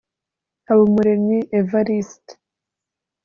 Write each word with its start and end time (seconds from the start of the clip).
Habumuremyi 0.67 1.37
Evariste 1.59 2.33